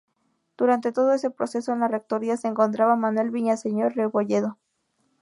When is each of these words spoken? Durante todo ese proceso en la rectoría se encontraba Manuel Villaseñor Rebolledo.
Durante 0.57 0.91
todo 0.91 1.13
ese 1.13 1.29
proceso 1.29 1.71
en 1.73 1.81
la 1.81 1.87
rectoría 1.87 2.35
se 2.35 2.47
encontraba 2.47 2.95
Manuel 2.95 3.29
Villaseñor 3.29 3.93
Rebolledo. 3.95 4.57